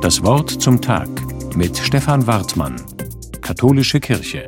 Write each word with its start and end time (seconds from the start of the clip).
Das 0.00 0.22
Wort 0.22 0.62
zum 0.62 0.80
Tag 0.80 1.10
mit 1.54 1.76
Stefan 1.76 2.26
Wartmann, 2.26 2.80
Katholische 3.42 4.00
Kirche. 4.00 4.46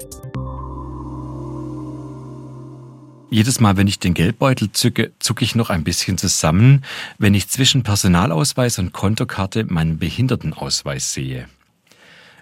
Jedes 3.29 3.61
Mal, 3.61 3.77
wenn 3.77 3.87
ich 3.87 3.99
den 3.99 4.15
Geldbeutel 4.15 4.73
zücke, 4.73 5.13
zucke 5.19 5.45
ich 5.45 5.55
noch 5.55 5.69
ein 5.69 5.85
bisschen 5.85 6.17
zusammen, 6.17 6.83
wenn 7.19 7.35
ich 7.35 7.49
zwischen 7.49 7.83
Personalausweis 7.83 8.79
und 8.79 8.95
Kontokarte 8.95 9.65
meinen 9.65 9.99
Behindertenausweis 9.99 11.13
sehe. 11.13 11.51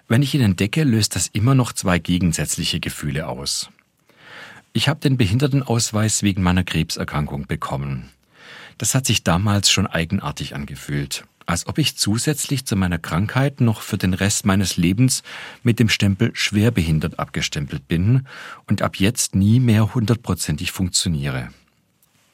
Wenn 0.07 0.23
ich 0.23 0.33
ihn 0.33 0.41
entdecke, 0.41 0.85
löst 0.85 1.17
das 1.17 1.27
immer 1.27 1.53
noch 1.53 1.73
zwei 1.73 1.99
gegensätzliche 1.99 2.79
Gefühle 2.79 3.27
aus. 3.27 3.69
Ich 4.71 4.87
habe 4.87 5.01
den 5.01 5.17
Behindertenausweis 5.17 6.23
wegen 6.23 6.43
meiner 6.43 6.63
Krebserkrankung 6.63 7.45
bekommen. 7.45 8.09
Das 8.77 8.95
hat 8.95 9.05
sich 9.05 9.23
damals 9.25 9.69
schon 9.69 9.85
eigenartig 9.85 10.55
angefühlt, 10.55 11.25
als 11.51 11.67
ob 11.67 11.79
ich 11.79 11.97
zusätzlich 11.97 12.65
zu 12.65 12.77
meiner 12.77 12.97
Krankheit 12.97 13.59
noch 13.59 13.81
für 13.81 13.97
den 13.97 14.13
Rest 14.13 14.45
meines 14.45 14.77
Lebens 14.77 15.21
mit 15.63 15.79
dem 15.79 15.89
Stempel 15.89 16.31
schwerbehindert 16.33 17.19
abgestempelt 17.19 17.89
bin 17.89 18.25
und 18.67 18.81
ab 18.81 18.95
jetzt 18.95 19.35
nie 19.35 19.59
mehr 19.59 19.93
hundertprozentig 19.93 20.71
funktioniere. 20.71 21.49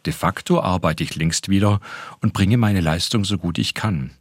De 0.05 0.13
facto 0.13 0.61
arbeite 0.61 1.03
ich 1.03 1.16
längst 1.16 1.49
wieder 1.49 1.80
und 2.22 2.34
bringe 2.34 2.58
meine 2.58 2.80
Leistung 2.80 3.25
so 3.25 3.39
gut 3.39 3.58
ich 3.58 3.73
kann. 3.73 4.11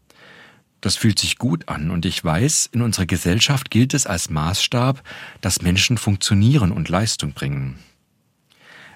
Das 0.80 0.96
fühlt 0.96 1.18
sich 1.18 1.36
gut 1.36 1.68
an 1.68 1.90
und 1.90 2.06
ich 2.06 2.24
weiß, 2.24 2.70
in 2.72 2.80
unserer 2.80 3.04
Gesellschaft 3.04 3.70
gilt 3.70 3.92
es 3.92 4.06
als 4.06 4.30
Maßstab, 4.30 5.02
dass 5.42 5.60
Menschen 5.60 5.98
funktionieren 5.98 6.72
und 6.72 6.88
Leistung 6.88 7.32
bringen. 7.32 7.78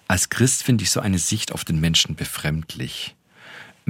Als 0.09 0.31
Christ 0.31 0.63
finde 0.63 0.83
ich 0.83 0.91
so 0.91 1.01
eine 1.01 1.19
Sicht 1.19 1.53
auf 1.53 1.67
den 1.67 1.79
Menschen 1.79 2.17
befremdlich. 2.17 3.17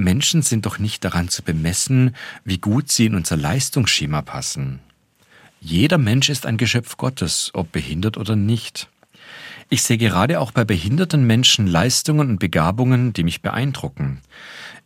Menschen 0.03 0.41
sind 0.41 0.65
doch 0.65 0.79
nicht 0.79 1.03
daran 1.03 1.29
zu 1.29 1.43
bemessen, 1.43 2.15
wie 2.43 2.57
gut 2.57 2.91
sie 2.91 3.05
in 3.05 3.15
unser 3.15 3.37
Leistungsschema 3.37 4.21
passen. 4.21 4.79
Jeder 5.59 5.97
Mensch 5.97 6.29
ist 6.29 6.45
ein 6.45 6.57
Geschöpf 6.57 6.97
Gottes, 6.97 7.51
ob 7.53 7.71
behindert 7.71 8.17
oder 8.17 8.35
nicht. 8.35 8.89
Ich 9.69 9.83
sehe 9.83 9.97
gerade 9.97 10.39
auch 10.39 10.51
bei 10.51 10.65
behinderten 10.65 11.25
Menschen 11.25 11.65
Leistungen 11.67 12.29
und 12.31 12.39
Begabungen, 12.39 13.13
die 13.13 13.23
mich 13.23 13.41
beeindrucken. 13.41 14.21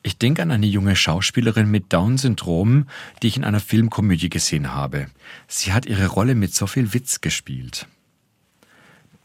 Ich 0.04 0.20
denke 0.20 0.44
an 0.44 0.52
eine 0.52 0.68
junge 0.68 0.96
Schauspielerin 0.96 1.72
mit 1.72 1.92
Down-Syndrom, 1.92 2.88
die 3.24 3.28
ich 3.28 3.38
in 3.38 3.44
einer 3.44 3.60
Filmkomödie 3.60 4.30
gesehen 4.30 4.74
habe. 4.74 5.08
Sie 5.48 5.74
hat 5.74 5.88
ihre 5.88 6.06
Rolle 6.06 6.36
mit 6.36 6.54
so 6.54 6.68
viel 6.68 6.94
Witz 6.94 7.22
gespielt. 7.22 7.88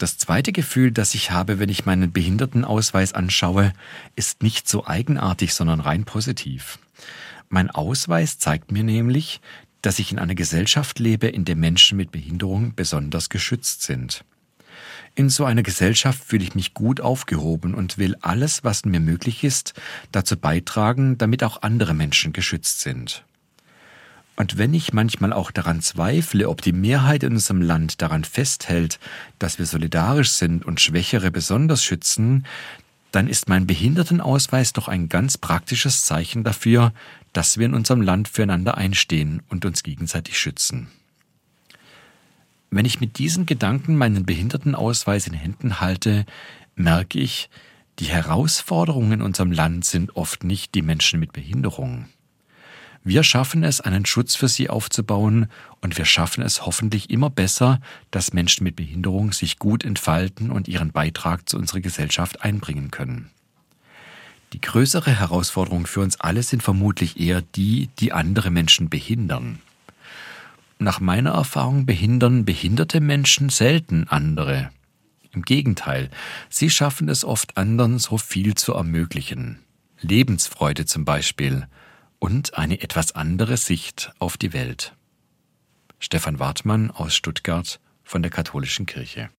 Das 0.01 0.17
zweite 0.17 0.51
Gefühl, 0.51 0.91
das 0.91 1.13
ich 1.13 1.29
habe, 1.29 1.59
wenn 1.59 1.69
ich 1.69 1.85
meinen 1.85 2.11
Behindertenausweis 2.11 3.13
anschaue, 3.13 3.71
ist 4.15 4.41
nicht 4.41 4.67
so 4.67 4.87
eigenartig, 4.87 5.53
sondern 5.53 5.79
rein 5.79 6.05
positiv. 6.05 6.79
Mein 7.49 7.69
Ausweis 7.69 8.39
zeigt 8.39 8.71
mir 8.71 8.83
nämlich, 8.83 9.41
dass 9.83 9.99
ich 9.99 10.11
in 10.11 10.17
einer 10.17 10.33
Gesellschaft 10.33 10.97
lebe, 10.97 11.27
in 11.27 11.45
der 11.45 11.55
Menschen 11.55 11.97
mit 11.97 12.11
Behinderung 12.11 12.73
besonders 12.75 13.29
geschützt 13.29 13.83
sind. 13.83 14.25
In 15.13 15.29
so 15.29 15.45
einer 15.45 15.61
Gesellschaft 15.61 16.23
fühle 16.23 16.45
ich 16.45 16.55
mich 16.55 16.73
gut 16.73 16.99
aufgehoben 16.99 17.75
und 17.75 17.99
will 17.99 18.15
alles, 18.21 18.63
was 18.63 18.85
mir 18.85 19.01
möglich 19.01 19.43
ist, 19.43 19.75
dazu 20.11 20.35
beitragen, 20.35 21.19
damit 21.19 21.43
auch 21.43 21.61
andere 21.61 21.93
Menschen 21.93 22.33
geschützt 22.33 22.81
sind. 22.81 23.23
Und 24.35 24.57
wenn 24.57 24.73
ich 24.73 24.93
manchmal 24.93 25.33
auch 25.33 25.51
daran 25.51 25.81
zweifle, 25.81 26.49
ob 26.49 26.61
die 26.61 26.71
Mehrheit 26.71 27.23
in 27.23 27.33
unserem 27.33 27.61
Land 27.61 28.01
daran 28.01 28.23
festhält, 28.23 28.99
dass 29.39 29.59
wir 29.59 29.65
solidarisch 29.65 30.31
sind 30.31 30.65
und 30.65 30.81
Schwächere 30.81 31.31
besonders 31.31 31.83
schützen, 31.83 32.45
dann 33.11 33.27
ist 33.27 33.49
mein 33.49 33.67
Behindertenausweis 33.67 34.73
doch 34.73 34.87
ein 34.87 35.09
ganz 35.09 35.37
praktisches 35.37 36.05
Zeichen 36.05 36.43
dafür, 36.43 36.93
dass 37.33 37.57
wir 37.57 37.65
in 37.65 37.73
unserem 37.73 38.01
Land 38.01 38.27
füreinander 38.29 38.77
einstehen 38.77 39.41
und 39.49 39.65
uns 39.65 39.83
gegenseitig 39.83 40.39
schützen. 40.39 40.87
Wenn 42.69 42.85
ich 42.85 43.01
mit 43.01 43.17
diesen 43.17 43.45
Gedanken 43.45 43.97
meinen 43.97 44.25
Behindertenausweis 44.25 45.27
in 45.27 45.33
Händen 45.33 45.81
halte, 45.81 46.25
merke 46.75 47.19
ich, 47.19 47.49
die 47.99 48.05
Herausforderungen 48.05 49.11
in 49.11 49.21
unserem 49.21 49.51
Land 49.51 49.83
sind 49.83 50.15
oft 50.15 50.45
nicht 50.45 50.73
die 50.73 50.81
Menschen 50.81 51.19
mit 51.19 51.33
Behinderung. 51.33 52.05
Wir 53.03 53.23
schaffen 53.23 53.63
es, 53.63 53.81
einen 53.81 54.05
Schutz 54.05 54.35
für 54.35 54.47
sie 54.47 54.69
aufzubauen 54.69 55.47
und 55.81 55.97
wir 55.97 56.05
schaffen 56.05 56.43
es 56.43 56.65
hoffentlich 56.65 57.09
immer 57.09 57.31
besser, 57.31 57.79
dass 58.11 58.33
Menschen 58.33 58.63
mit 58.63 58.75
Behinderung 58.75 59.33
sich 59.33 59.57
gut 59.57 59.83
entfalten 59.83 60.51
und 60.51 60.67
ihren 60.67 60.91
Beitrag 60.91 61.49
zu 61.49 61.57
unserer 61.57 61.79
Gesellschaft 61.79 62.43
einbringen 62.43 62.91
können. 62.91 63.31
Die 64.53 64.61
größere 64.61 65.17
Herausforderung 65.17 65.87
für 65.87 66.01
uns 66.01 66.19
alle 66.19 66.43
sind 66.43 66.61
vermutlich 66.61 67.19
eher 67.19 67.41
die, 67.41 67.89
die 67.99 68.11
andere 68.11 68.51
Menschen 68.51 68.89
behindern. 68.89 69.59
Nach 70.77 70.99
meiner 70.99 71.31
Erfahrung 71.31 71.85
behindern 71.85 72.45
behinderte 72.45 73.01
Menschen 73.01 73.49
selten 73.49 74.07
andere. 74.09 74.69
Im 75.31 75.43
Gegenteil, 75.43 76.09
sie 76.49 76.69
schaffen 76.69 77.07
es 77.07 77.23
oft 77.23 77.57
anderen 77.57 77.97
so 77.97 78.17
viel 78.17 78.55
zu 78.55 78.73
ermöglichen. 78.73 79.59
Lebensfreude 80.01 80.85
zum 80.85 81.05
Beispiel 81.05 81.67
und 82.21 82.55
eine 82.55 82.81
etwas 82.81 83.13
andere 83.13 83.57
Sicht 83.57 84.13
auf 84.19 84.37
die 84.37 84.53
Welt. 84.53 84.95
Stefan 85.99 86.39
Wartmann 86.39 86.91
aus 86.91 87.15
Stuttgart 87.15 87.79
von 88.03 88.21
der 88.21 88.29
Katholischen 88.29 88.85
Kirche. 88.85 89.29